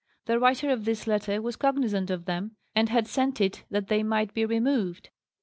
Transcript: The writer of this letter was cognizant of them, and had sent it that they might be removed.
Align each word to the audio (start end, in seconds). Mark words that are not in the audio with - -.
The 0.25 0.39
writer 0.39 0.71
of 0.71 0.83
this 0.85 1.05
letter 1.05 1.43
was 1.43 1.55
cognizant 1.55 2.09
of 2.09 2.25
them, 2.25 2.55
and 2.73 2.89
had 2.89 3.05
sent 3.07 3.39
it 3.39 3.65
that 3.69 3.87
they 3.87 4.01
might 4.01 4.33
be 4.33 4.43
removed. 4.45 5.11